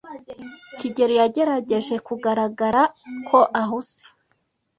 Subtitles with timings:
[0.77, 2.81] kigeli yagerageje kugaragara
[3.27, 3.99] ko ahuze,